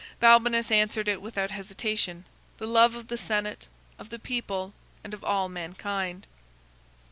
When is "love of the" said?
2.65-3.19